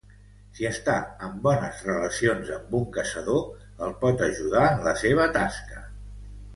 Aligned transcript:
Si 0.59 0.67
està 0.69 0.95
en 1.27 1.35
bones 1.43 1.83
relacions 1.89 2.51
amb 2.57 2.75
un 2.81 2.89
caçador, 2.97 3.47
el 3.89 3.97
pot 4.03 4.27
ajudar 4.33 4.69
en 4.75 4.85
la 4.91 4.99
seva 5.07 5.33
tasca. 5.41 5.89